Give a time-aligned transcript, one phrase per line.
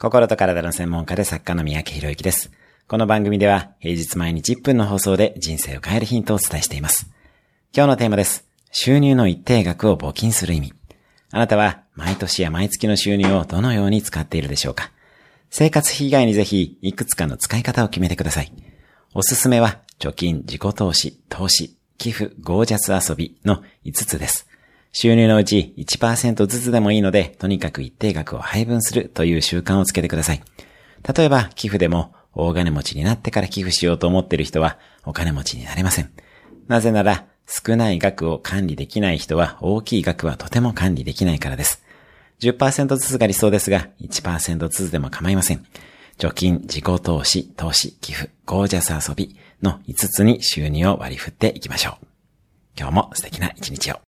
[0.00, 2.52] 心と体の専門家で作家の三宅博之です。
[2.86, 7.10] この番組では平日毎日1分の放送で人生を変えるヒントをお伝えしています。
[7.74, 8.46] 今日のテーマです。
[8.70, 10.72] 収入の一定額を募金する意味。
[11.32, 14.92] あなたは毎年や毎月の収入をどのように使っているでしょうか
[15.50, 18.52] 生活費以外にぜひいくつかの使い方を決めてください。
[19.14, 24.46] おすすめは貯金、自己投資、投資、寄付、ゴージャス遊びの5つです。
[24.92, 30.42] 収入のうち1%ずつでもいいので、とにかく一定額を配分するという習慣をつけてください。
[31.16, 36.10] 例えば、寄付でも、大金持ちになってから寄付しようと思っている人は、お金持ちになれません。
[36.68, 41.82] なぜなら、少ない額を管理できない人は、大きい額はとても管理できないからです。
[42.40, 45.64] 10%ずつが理想ですが、1%ずつでも構いません。
[46.18, 52.06] 貯金、自己投資、投資、寄付、ゴージャス遊びの5つに収入を割り振っていきましょう。
[52.76, 54.07] 今日も素敵な一日を。